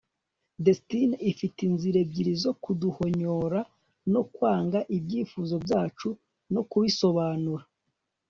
destiny 0.65 1.13
ifite 1.31 1.59
inzira 1.69 1.97
ebyiri 2.05 2.33
zo 2.43 2.51
kuduhonyora- 2.63 3.59
mu 4.11 4.21
kwanga 4.33 4.79
ibyifuzo 4.97 5.55
byacu 5.65 6.07
no 6.53 6.61
kubisohoza 6.69 7.65